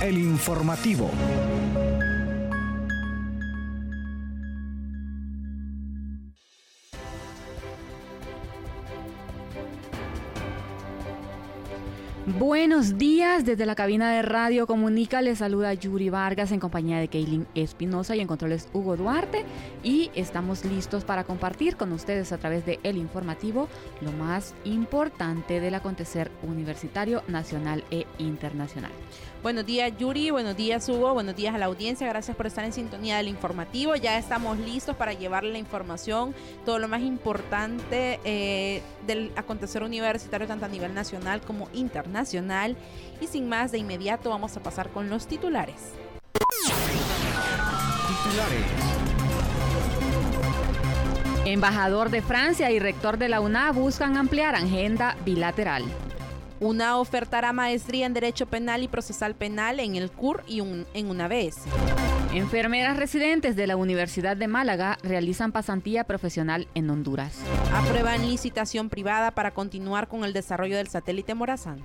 [0.00, 1.10] El informativo.
[12.38, 15.20] Buenos días desde la cabina de Radio Comunica.
[15.22, 19.44] Les saluda Yuri Vargas en compañía de Kaylin Espinosa y en controles Hugo Duarte.
[19.82, 23.68] Y estamos listos para compartir con ustedes a través de El Informativo
[24.00, 28.92] lo más importante del acontecer universitario, nacional e internacional.
[29.42, 32.72] Buenos días Yuri, buenos días Hugo, buenos días a la audiencia, gracias por estar en
[32.72, 33.94] sintonía del informativo.
[33.94, 36.34] Ya estamos listos para llevarle la información,
[36.64, 42.27] todo lo más importante eh, del acontecer universitario tanto a nivel nacional como internacional.
[43.20, 45.92] Y sin más, de inmediato vamos a pasar con los titulares.
[48.08, 48.66] Titulares.
[51.44, 55.84] Embajador de Francia y rector de la UNA buscan ampliar agenda bilateral.
[56.60, 61.28] Una ofertará maestría en Derecho Penal y Procesal Penal en el CUR y en una
[61.28, 61.56] vez.
[62.32, 67.38] Enfermeras residentes de la Universidad de Málaga realizan pasantía profesional en Honduras.
[67.72, 71.82] Aprueban licitación privada para continuar con el desarrollo del satélite Morazán.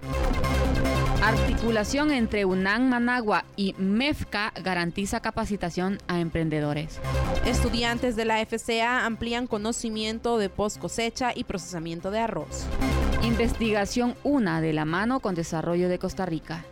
[1.23, 6.99] Articulación entre UNAM Managua y MEFCA garantiza capacitación a emprendedores.
[7.45, 12.65] Estudiantes de la FCA amplían conocimiento de post cosecha y procesamiento de arroz.
[13.23, 16.65] Investigación una de la mano con desarrollo de Costa Rica.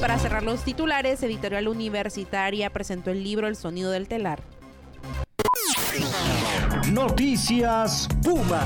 [0.00, 4.40] Para cerrar los titulares, Editorial Universitaria presentó el libro El sonido del telar.
[6.92, 8.62] Noticias Puma.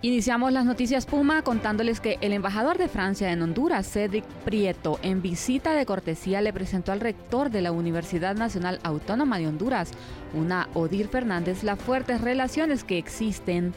[0.00, 5.20] Iniciamos las noticias Puma contándoles que el embajador de Francia en Honduras, Cedric Prieto, en
[5.20, 9.90] visita de cortesía le presentó al rector de la Universidad Nacional Autónoma de Honduras,
[10.34, 13.74] una Odir Fernández, las fuertes relaciones que existen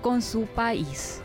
[0.00, 1.23] con su país.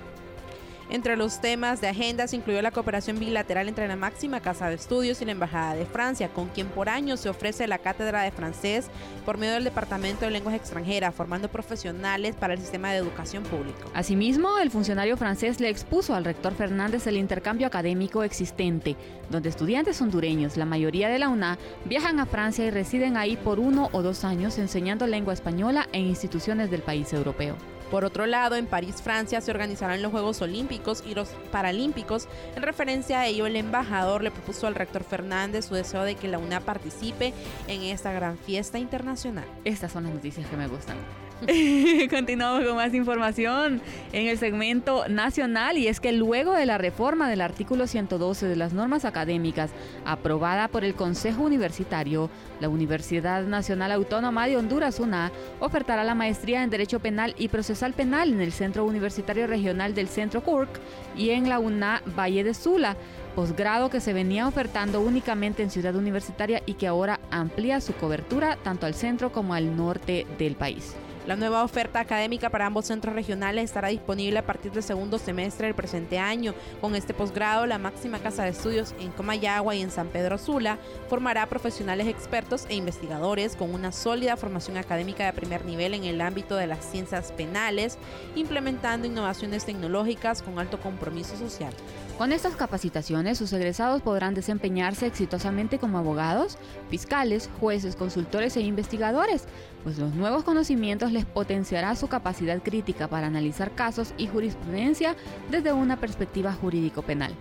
[0.92, 4.76] Entre los temas de agenda se incluyó la cooperación bilateral entre la máxima casa de
[4.76, 8.32] estudios y la Embajada de Francia, con quien por año se ofrece la cátedra de
[8.32, 8.88] francés
[9.24, 13.92] por medio del Departamento de Lenguas Extranjeras, formando profesionales para el sistema de educación público.
[13.94, 18.96] Asimismo, el funcionario francés le expuso al rector Fernández el intercambio académico existente,
[19.30, 23.60] donde estudiantes hondureños, la mayoría de la UNA, viajan a Francia y residen ahí por
[23.60, 27.56] uno o dos años enseñando lengua española en instituciones del país europeo.
[27.90, 32.28] Por otro lado, en París, Francia, se organizarán los Juegos Olímpicos y los Paralímpicos.
[32.56, 36.28] En referencia a ello, el embajador le propuso al rector Fernández su deseo de que
[36.28, 37.34] la UNA participe
[37.68, 39.46] en esta gran fiesta internacional.
[39.66, 40.98] Estas son las noticias que me gustan.
[42.10, 47.30] Continuamos con más información en el segmento nacional y es que luego de la reforma
[47.30, 49.72] del artículo 112 de las normas académicas
[50.06, 52.30] aprobada por el Consejo Universitario,
[52.60, 57.94] la Universidad Nacional Autónoma de Honduras, UNA, ofertará la maestría en Derecho Penal y Procesal
[57.94, 60.82] Penal en el Centro Universitario Regional del Centro Kurk
[61.16, 62.98] y en la UNA Valle de Sula
[63.34, 68.58] posgrado que se venía ofertando únicamente en Ciudad Universitaria y que ahora amplía su cobertura
[68.62, 70.96] tanto al centro como al norte del país.
[71.30, 75.68] La nueva oferta académica para ambos centros regionales estará disponible a partir del segundo semestre
[75.68, 76.56] del presente año.
[76.82, 80.80] Con este posgrado, la máxima casa de estudios en Comayagua y en San Pedro Sula
[81.08, 86.20] formará profesionales expertos e investigadores con una sólida formación académica de primer nivel en el
[86.20, 88.00] ámbito de las ciencias penales,
[88.36, 91.76] implementando innovaciones tecnológicas con alto compromiso social.
[92.18, 96.58] Con estas capacitaciones, sus egresados podrán desempeñarse exitosamente como abogados,
[96.90, 99.46] fiscales, jueces, consultores e investigadores,
[99.84, 105.16] pues los nuevos conocimientos les potenciará su capacidad crítica para analizar casos y jurisprudencia
[105.50, 107.34] desde una perspectiva jurídico-penal.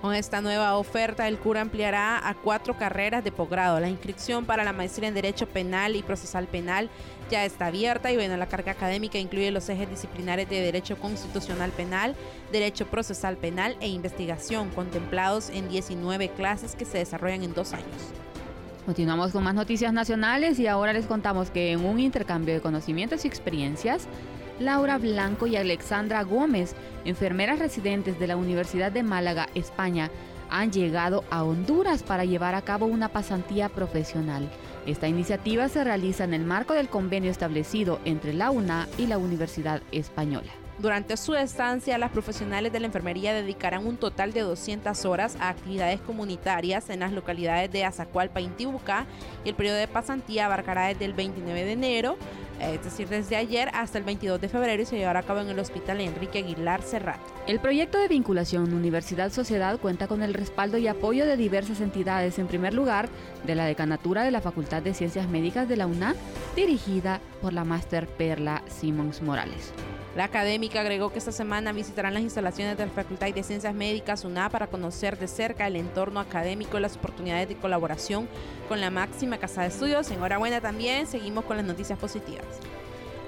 [0.00, 3.80] Con esta nueva oferta, el CUR ampliará a cuatro carreras de posgrado.
[3.80, 6.88] La inscripción para la maestría en Derecho Penal y Procesal Penal
[7.30, 11.72] ya está abierta y bueno, la carga académica incluye los ejes disciplinares de Derecho Constitucional
[11.72, 12.14] Penal,
[12.52, 18.12] Derecho Procesal Penal e Investigación, contemplados en 19 clases que se desarrollan en dos años.
[18.88, 23.22] Continuamos con más noticias nacionales y ahora les contamos que en un intercambio de conocimientos
[23.22, 24.08] y experiencias,
[24.58, 26.74] Laura Blanco y Alexandra Gómez,
[27.04, 30.10] enfermeras residentes de la Universidad de Málaga, España,
[30.48, 34.48] han llegado a Honduras para llevar a cabo una pasantía profesional.
[34.86, 39.18] Esta iniciativa se realiza en el marco del convenio establecido entre la UNA y la
[39.18, 40.50] Universidad Española.
[40.78, 45.48] Durante su estancia, las profesionales de la enfermería dedicarán un total de 200 horas a
[45.48, 49.06] actividades comunitarias en las localidades de Azacualpa y Intibucá
[49.44, 52.16] y el periodo de pasantía abarcará desde el 29 de enero
[52.60, 55.48] es decir, desde ayer hasta el 22 de febrero y se llevará a cabo en
[55.48, 57.20] el Hospital Enrique Aguilar Serrat.
[57.46, 62.46] El proyecto de vinculación Universidad-Sociedad cuenta con el respaldo y apoyo de diversas entidades, en
[62.46, 63.08] primer lugar,
[63.44, 66.14] de la Decanatura de la Facultad de Ciencias Médicas de la UNA,
[66.56, 69.72] dirigida por la máster Perla Simons Morales.
[70.18, 74.24] La académica agregó que esta semana visitarán las instalaciones de la Facultad de Ciencias Médicas
[74.24, 78.28] UNA para conocer de cerca el entorno académico y las oportunidades de colaboración
[78.66, 80.10] con la máxima casa de estudios.
[80.10, 82.44] Enhorabuena también, seguimos con las noticias positivas.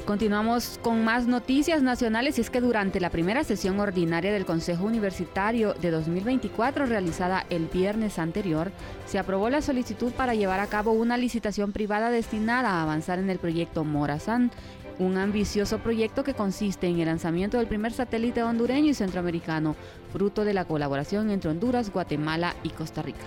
[0.05, 4.85] Continuamos con más noticias nacionales y es que durante la primera sesión ordinaria del Consejo
[4.85, 8.73] Universitario de 2024 realizada el viernes anterior,
[9.07, 13.31] se aprobó la solicitud para llevar a cabo una licitación privada destinada a avanzar en
[13.31, 14.51] el proyecto Morazán,
[14.99, 19.77] un ambicioso proyecto que consiste en el lanzamiento del primer satélite hondureño y centroamericano,
[20.13, 23.27] fruto de la colaboración entre Honduras, Guatemala y Costa Rica.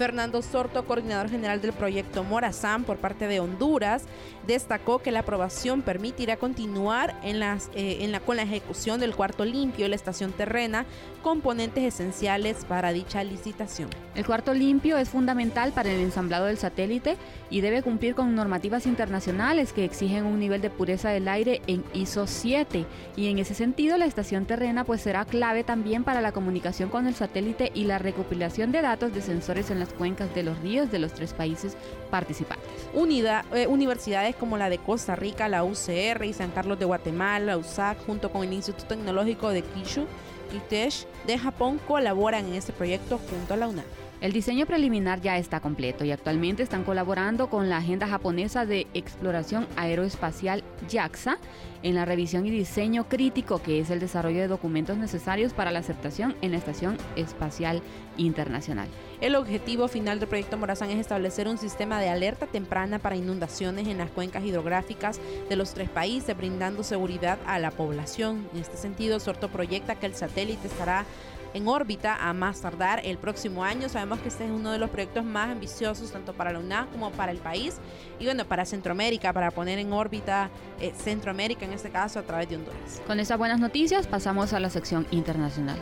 [0.00, 4.04] Fernando Sorto, coordinador general del proyecto Morazán por parte de Honduras,
[4.46, 9.96] destacó que la aprobación permitirá continuar eh, con la ejecución del cuarto limpio y la
[9.96, 10.86] estación terrena,
[11.22, 13.90] componentes esenciales para dicha licitación.
[14.14, 17.18] El cuarto limpio es fundamental para el ensamblado del satélite
[17.50, 21.84] y debe cumplir con normativas internacionales que exigen un nivel de pureza del aire en
[21.92, 22.86] ISO 7
[23.16, 27.06] y en ese sentido la estación terrena pues será clave también para la comunicación con
[27.06, 30.90] el satélite y la recopilación de datos de sensores en las cuencas de los ríos
[30.90, 31.76] de los tres países
[32.10, 32.68] participantes.
[32.92, 37.44] Unida, eh, universidades como la de Costa Rica, la UCR y San Carlos de Guatemala,
[37.44, 40.06] la USAC, junto con el Instituto Tecnológico de Kishu,
[40.50, 43.84] Kitesh de Japón colaboran en este proyecto junto a la UNAM.
[44.20, 48.86] El diseño preliminar ya está completo y actualmente están colaborando con la Agenda Japonesa de
[48.92, 51.38] Exploración Aeroespacial JAXA
[51.82, 55.78] en la revisión y diseño crítico, que es el desarrollo de documentos necesarios para la
[55.78, 57.80] aceptación en la Estación Espacial
[58.18, 58.88] Internacional.
[59.22, 63.88] El objetivo final del proyecto Morazán es establecer un sistema de alerta temprana para inundaciones
[63.88, 65.18] en las cuencas hidrográficas
[65.48, 68.46] de los tres países, brindando seguridad a la población.
[68.52, 71.06] En este sentido, Sorto proyecta que el satélite estará
[71.54, 73.88] en órbita a más tardar el próximo año.
[73.88, 77.10] Sabemos que este es uno de los proyectos más ambiciosos tanto para la UNAM como
[77.12, 77.76] para el país
[78.18, 80.50] y bueno, para Centroamérica, para poner en órbita
[80.80, 83.02] eh, Centroamérica en este caso a través de Honduras.
[83.06, 85.78] Con esas buenas noticias pasamos a la sección internacional.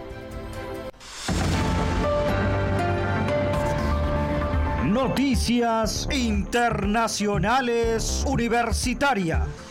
[4.85, 9.68] Noticias Internacionales Universitarias.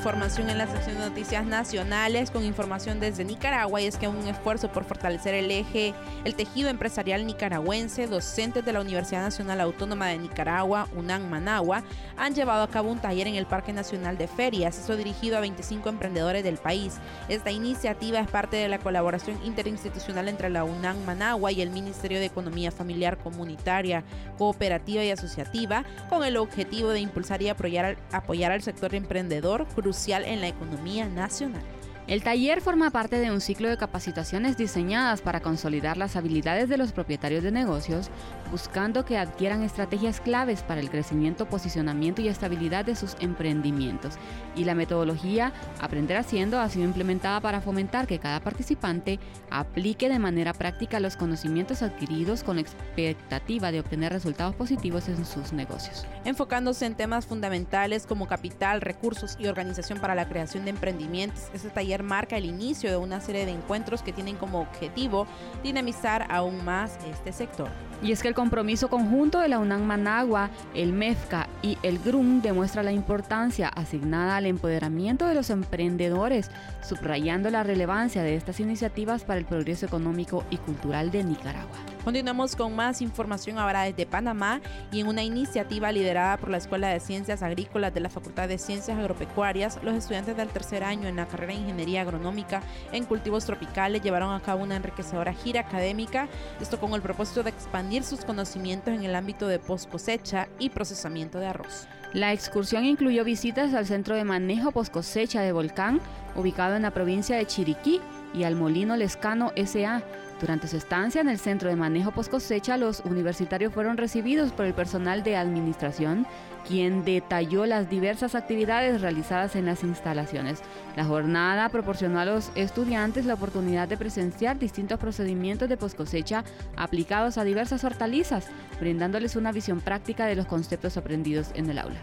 [0.00, 4.26] Información en la sección de noticias nacionales con información desde Nicaragua y es que un
[4.26, 5.92] esfuerzo por fortalecer el eje,
[6.24, 11.82] el tejido empresarial nicaragüense, docentes de la Universidad Nacional Autónoma de Nicaragua, UNAM Managua,
[12.16, 15.40] han llevado a cabo un taller en el Parque Nacional de Ferias, eso dirigido a
[15.40, 16.94] 25 emprendedores del país.
[17.28, 22.20] Esta iniciativa es parte de la colaboración interinstitucional entre la UNAM Managua y el Ministerio
[22.20, 24.02] de Economía Familiar Comunitaria,
[24.38, 30.24] Cooperativa y Asociativa, con el objetivo de impulsar y apoyar, apoyar al sector emprendedor crucial
[30.24, 31.64] en la economía nacional.
[32.10, 36.76] El taller forma parte de un ciclo de capacitaciones diseñadas para consolidar las habilidades de
[36.76, 38.10] los propietarios de negocios,
[38.50, 44.14] buscando que adquieran estrategias claves para el crecimiento, posicionamiento y estabilidad de sus emprendimientos.
[44.56, 50.18] Y la metodología Aprender Haciendo ha sido implementada para fomentar que cada participante aplique de
[50.18, 56.04] manera práctica los conocimientos adquiridos con la expectativa de obtener resultados positivos en sus negocios.
[56.24, 61.70] Enfocándose en temas fundamentales como capital, recursos y organización para la creación de emprendimientos, este
[61.70, 65.26] taller marca el inicio de una serie de encuentros que tienen como objetivo
[65.62, 67.68] dinamizar aún más este sector.
[68.02, 72.40] Y es que el compromiso conjunto de la UNAM Managua, el MEFCA y el GRUM
[72.40, 76.50] demuestra la importancia asignada al empoderamiento de los emprendedores,
[76.82, 81.76] subrayando la relevancia de estas iniciativas para el progreso económico y cultural de Nicaragua.
[82.04, 86.88] Continuamos con más información ahora desde Panamá y en una iniciativa liderada por la Escuela
[86.88, 91.16] de Ciencias Agrícolas de la Facultad de Ciencias Agropecuarias, los estudiantes del tercer año en
[91.16, 96.26] la carrera de Ingeniería Agronómica en Cultivos Tropicales llevaron a cabo una enriquecedora gira académica,
[96.58, 100.70] esto con el propósito de expandir sus conocimientos en el ámbito de post cosecha y
[100.70, 101.86] procesamiento de arroz.
[102.14, 106.00] La excursión incluyó visitas al Centro de Manejo Post Cosecha de Volcán,
[106.34, 108.00] ubicado en la provincia de Chiriquí,
[108.34, 110.02] y al Molino Lescano SA,
[110.40, 114.64] durante su estancia en el Centro de Manejo Post Cosecha, los universitarios fueron recibidos por
[114.64, 116.26] el personal de administración,
[116.66, 120.60] quien detalló las diversas actividades realizadas en las instalaciones.
[120.96, 126.44] La jornada proporcionó a los estudiantes la oportunidad de presenciar distintos procedimientos de post cosecha
[126.76, 128.46] aplicados a diversas hortalizas,
[128.80, 132.00] brindándoles una visión práctica de los conceptos aprendidos en el aula.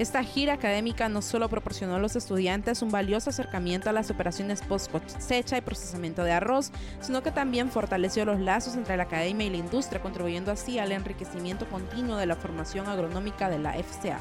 [0.00, 4.62] Esta gira académica no solo proporcionó a los estudiantes un valioso acercamiento a las operaciones
[4.62, 9.46] post cosecha y procesamiento de arroz, sino que también fortaleció los lazos entre la academia
[9.46, 14.18] y la industria, contribuyendo así al enriquecimiento continuo de la formación agronómica de la FCA.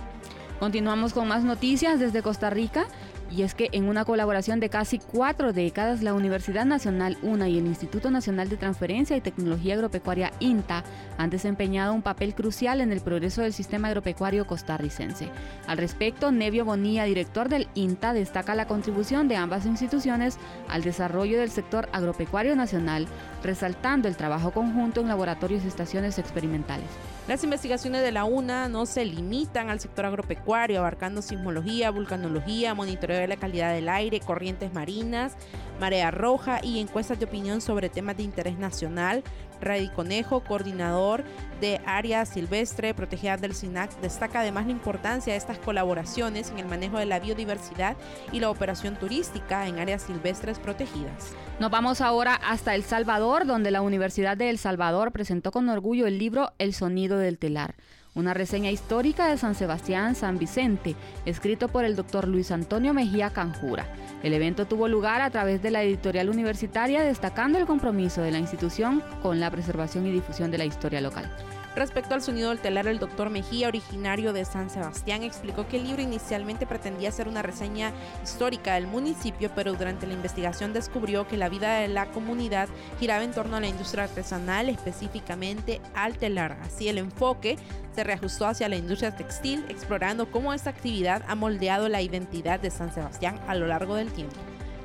[0.60, 2.86] Continuamos con más noticias desde Costa Rica.
[3.32, 7.60] Y es que en una colaboración de casi cuatro décadas, la Universidad Nacional UNA y
[7.60, 10.84] el Instituto Nacional de Transferencia y Tecnología Agropecuaria INTA
[11.18, 15.30] han desempeñado un papel crucial en el progreso del sistema agropecuario costarricense.
[15.68, 21.40] Al respecto, Nevio Bonilla, director del INTA, destaca la contribución de ambas instituciones al desarrollo
[21.40, 23.08] del sector agropecuario nacional,
[23.44, 26.88] resaltando el trabajo conjunto en laboratorios y estaciones experimentales.
[27.28, 33.20] Las investigaciones de la UNA no se limitan al sector agropecuario, abarcando sismología, vulcanología, monitoreo
[33.20, 35.36] de la calidad del aire, corrientes marinas,
[35.80, 39.24] marea roja y encuestas de opinión sobre temas de interés nacional,
[39.62, 41.24] Radi Conejo, coordinador
[41.62, 46.66] de área silvestre protegida del SINAC, destaca además la importancia de estas colaboraciones en el
[46.66, 47.98] manejo de la biodiversidad
[48.32, 51.36] y la operación turística en áreas silvestres protegidas.
[51.60, 56.08] Nos vamos ahora hasta El Salvador, donde la Universidad de El Salvador presentó con orgullo
[56.08, 57.76] el libro El sonido del telar
[58.16, 63.30] una reseña histórica de San Sebastián San Vicente, escrito por el doctor Luis Antonio Mejía
[63.30, 63.86] Canjura.
[64.24, 68.40] El evento tuvo lugar a través de la editorial universitaria, destacando el compromiso de la
[68.40, 71.32] institución con la preservación y difusión de la historia local.
[71.80, 75.86] Respecto al sonido del telar, el doctor Mejía, originario de San Sebastián, explicó que el
[75.86, 81.38] libro inicialmente pretendía ser una reseña histórica del municipio, pero durante la investigación descubrió que
[81.38, 82.68] la vida de la comunidad
[83.00, 86.58] giraba en torno a la industria artesanal, específicamente al telar.
[86.64, 87.56] Así el enfoque
[87.96, 92.72] se reajustó hacia la industria textil, explorando cómo esta actividad ha moldeado la identidad de
[92.72, 94.36] San Sebastián a lo largo del tiempo.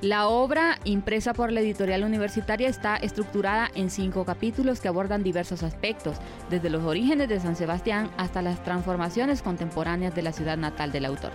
[0.04, 5.62] La obra, impresa por la editorial universitaria, está estructurada en cinco capítulos que abordan diversos
[5.62, 6.18] aspectos,
[6.50, 11.06] desde los orígenes de San Sebastián hasta las transformaciones contemporáneas de la ciudad natal del
[11.06, 11.32] autor.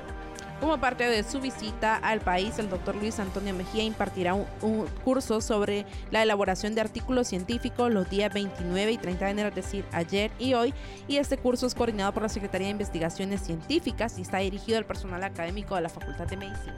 [0.59, 4.85] Como parte de su visita al país, el doctor Luis Antonio Mejía impartirá un, un,
[5.03, 9.55] curso sobre la elaboración de artículos científicos los días 29 y 30 de enero, es
[9.55, 10.75] decir, ayer y hoy.
[11.07, 14.85] Y este curso es coordinado por la Secretaría de Investigaciones Científicas y está dirigido al
[14.85, 16.77] personal académico de la Facultad de Medicina.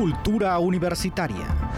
[0.00, 1.69] Cultura universitaria.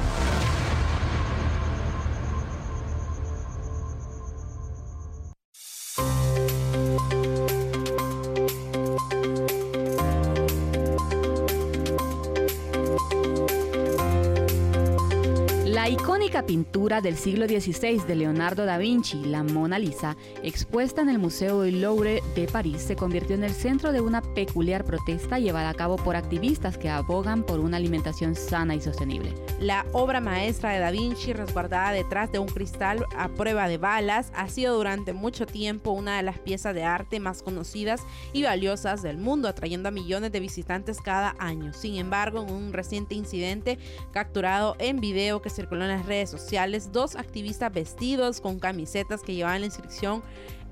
[16.41, 21.61] Pintura del siglo XVI de Leonardo da Vinci, la Mona Lisa, expuesta en el Museo
[21.61, 25.75] del Louvre de París, se convirtió en el centro de una peculiar protesta llevada a
[25.75, 29.35] cabo por activistas que abogan por una alimentación sana y sostenible.
[29.61, 34.33] La obra maestra de da Vinci, resguardada detrás de un cristal a prueba de balas,
[34.35, 38.01] ha sido durante mucho tiempo una de las piezas de arte más conocidas
[38.33, 41.75] y valiosas del mundo, atrayendo a millones de visitantes cada año.
[41.75, 43.79] Sin embargo, en un reciente incidente
[44.13, 49.35] capturado en video que circuló en las redes sociales, dos activistas vestidos con camisetas que
[49.35, 50.23] llevaban la inscripción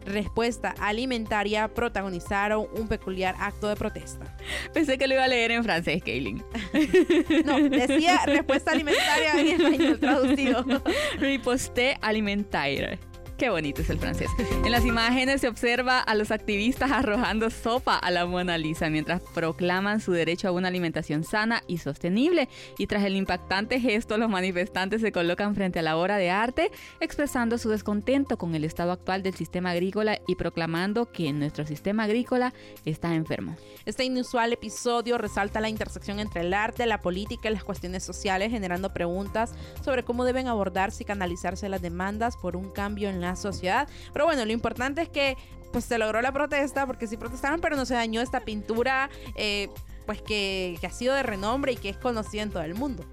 [0.04, 4.36] respuesta alimentaria protagonizaron un peculiar acto de protesta.
[4.72, 6.42] Pensé que lo iba a leer en francés, Kaylin.
[7.44, 10.64] no, decía respuesta alimentaria en español traducido.
[11.18, 12.98] Riposte alimentaire.
[13.40, 14.28] Qué bonito es el francés.
[14.66, 19.22] En las imágenes se observa a los activistas arrojando sopa a la Mona Lisa mientras
[19.34, 22.50] proclaman su derecho a una alimentación sana y sostenible.
[22.76, 26.70] Y tras el impactante gesto, los manifestantes se colocan frente a la obra de arte,
[27.00, 32.02] expresando su descontento con el estado actual del sistema agrícola y proclamando que nuestro sistema
[32.02, 32.52] agrícola
[32.84, 33.56] está enfermo.
[33.86, 38.50] Este inusual episodio resalta la intersección entre el arte, la política y las cuestiones sociales,
[38.50, 43.29] generando preguntas sobre cómo deben abordarse y canalizarse las demandas por un cambio en la
[43.36, 43.88] sociedad.
[44.12, 45.36] Pero bueno, lo importante es que
[45.72, 49.68] pues se logró la protesta, porque sí protestaron, pero no se dañó esta pintura, eh,
[50.06, 53.04] pues que, que ha sido de renombre y que es conocida en todo el mundo.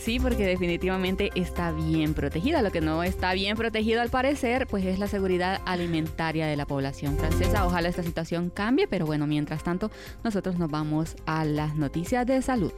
[0.00, 2.62] Sí, porque definitivamente está bien protegida.
[2.62, 6.64] Lo que no está bien protegido al parecer, pues es la seguridad alimentaria de la
[6.64, 7.66] población francesa.
[7.66, 9.90] Ojalá esta situación cambie, pero bueno, mientras tanto,
[10.24, 12.72] nosotros nos vamos a las noticias de salud.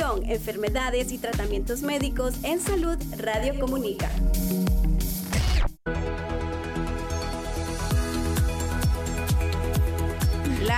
[0.00, 4.08] Enfermedades y tratamientos médicos en salud Radio Comunica.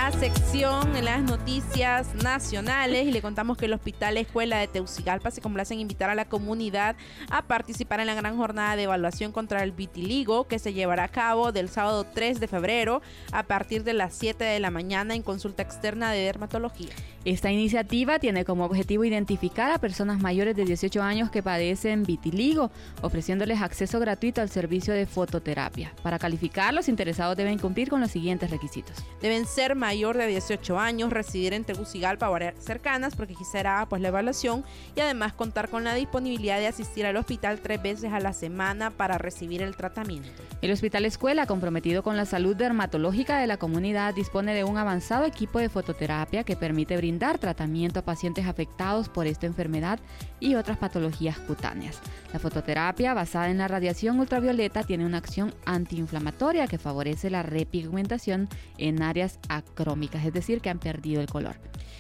[0.03, 5.31] La sección en las noticias nacionales y le contamos que el Hospital Escuela de Teucigalpa
[5.31, 6.97] se complace en invitar a la comunidad
[7.31, 11.09] a participar en la gran jornada de evaluación contra el vitiligo que se llevará a
[11.09, 15.23] cabo del sábado 3 de febrero a partir de las 7 de la mañana en
[15.23, 16.91] consulta externa de dermatología.
[17.25, 22.73] Esta iniciativa tiene como objetivo identificar a personas mayores de 18 años que padecen vitiligo,
[23.03, 25.95] ofreciéndoles acceso gratuito al servicio de fototerapia.
[26.03, 28.97] Para calificar, los interesados deben cumplir con los siguientes requisitos.
[29.21, 33.45] Deben ser mayores mayor de 18 años, residir en Tegucigalpa o áreas cercanas, porque aquí
[33.45, 34.65] será pues la evaluación,
[34.97, 38.91] y además contar con la disponibilidad de asistir al hospital tres veces a la semana
[38.91, 40.31] para recibir el tratamiento.
[40.63, 45.27] El Hospital Escuela, comprometido con la salud dermatológica de la comunidad, dispone de un avanzado
[45.27, 50.01] equipo de fototerapia que permite brindar tratamiento a pacientes afectados por esta enfermedad
[50.41, 52.01] y otras patologías cutáneas.
[52.33, 58.49] La fototerapia, basada en la radiación ultravioleta, tiene una acción antiinflamatoria que favorece la repigmentación
[58.79, 59.39] en áreas
[59.83, 61.57] es decir, que han perdido el color.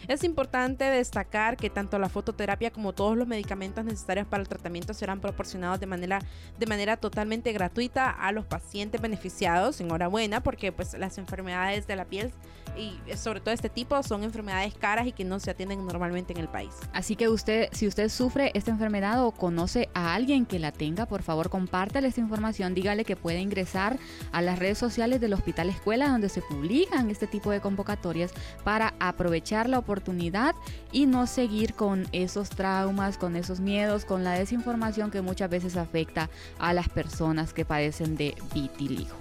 [0.08, 4.94] Es importante destacar que tanto la fototerapia como todos los medicamentos necesarios para el tratamiento
[4.94, 6.18] serán proporcionados de manera,
[6.58, 9.80] de manera totalmente gratuita a los pacientes beneficiados.
[9.80, 12.32] Enhorabuena, porque pues las enfermedades de la piel
[12.76, 16.40] y sobre todo este tipo son enfermedades caras y que no se atienden normalmente en
[16.40, 16.70] el país.
[16.92, 21.06] Así que usted, si usted sufre esta enfermedad o conoce a alguien que la tenga,
[21.06, 23.98] por favor compártale esta información, dígale que puede ingresar
[24.32, 28.32] a las redes sociales del Hospital Escuela donde se publican este tipo de convocatorias
[28.64, 30.54] para aprovechar la oportunidad
[30.92, 35.76] y no seguir con esos traumas, con esos miedos, con la desinformación que muchas veces
[35.76, 39.16] afecta a las personas que padecen de vitiligo.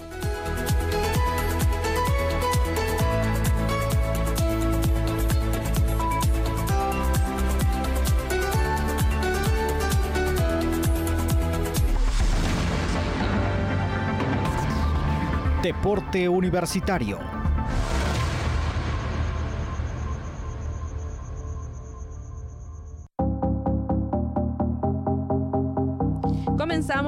[15.61, 17.40] Deporte Universitario.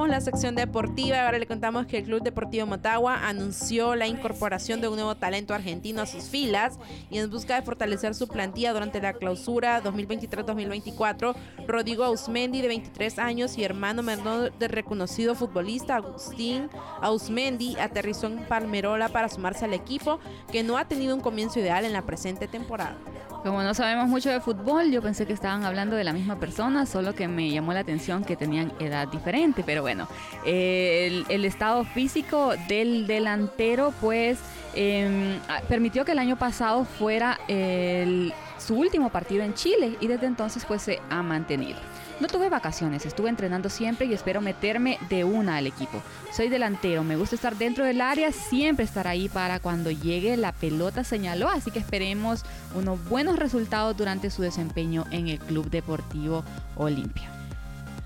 [0.07, 1.25] La sección deportiva.
[1.25, 5.53] Ahora le contamos que el Club Deportivo Motagua anunció la incorporación de un nuevo talento
[5.53, 6.77] argentino a sus filas
[7.09, 11.35] y en busca de fortalecer su plantilla durante la clausura 2023-2024.
[11.67, 16.69] Rodrigo Ausmendi, de 23 años y hermano menor del reconocido futbolista Agustín
[17.01, 20.19] Ausmendi, aterrizó en Palmerola para sumarse al equipo
[20.51, 22.97] que no ha tenido un comienzo ideal en la presente temporada.
[23.43, 26.85] Como no sabemos mucho de fútbol, yo pensé que estaban hablando de la misma persona,
[26.85, 29.63] solo que me llamó la atención que tenían edad diferente.
[29.65, 30.07] Pero bueno,
[30.45, 34.39] el, el, estado físico del delantero, pues,
[34.75, 35.37] eh,
[35.67, 40.63] permitió que el año pasado fuera el, su último partido en Chile y desde entonces,
[40.65, 41.79] pues, se ha mantenido.
[42.19, 46.01] No tuve vacaciones, estuve entrenando siempre y espero meterme de una al equipo.
[46.31, 50.51] Soy delantero, me gusta estar dentro del área, siempre estar ahí para cuando llegue la
[50.51, 52.43] pelota, señaló, así que esperemos
[52.75, 56.43] unos buenos resultados durante su desempeño en el Club Deportivo
[56.75, 57.42] Olimpia.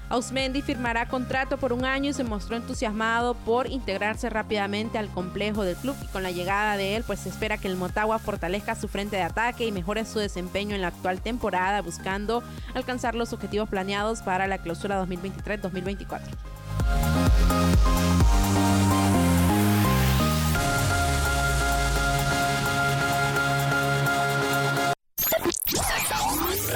[0.09, 5.63] Ausmendi firmará contrato por un año y se mostró entusiasmado por integrarse rápidamente al complejo
[5.63, 8.75] del club y con la llegada de él pues se espera que el Motagua fortalezca
[8.75, 12.41] su frente de ataque y mejore su desempeño en la actual temporada buscando
[12.73, 16.21] alcanzar los objetivos planeados para la clausura 2023-2024.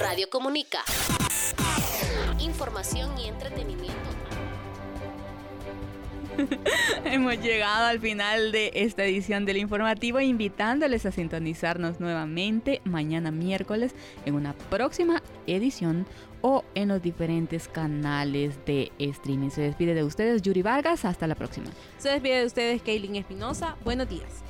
[0.02, 0.84] Radio Comunica.
[2.42, 3.96] Información y entretenimiento.
[7.06, 13.94] Hemos llegado al final de esta edición del informativo, invitándoles a sintonizarnos nuevamente mañana miércoles
[14.26, 16.08] en una próxima edición
[16.42, 19.50] o en los diferentes canales de streaming.
[19.50, 21.68] Se despide de ustedes Yuri Vargas, hasta la próxima.
[22.00, 24.44] Se despide de ustedes Kaylin Espinosa, buenos días.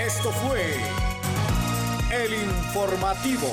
[0.00, 0.62] Esto fue
[2.10, 3.48] el informativo.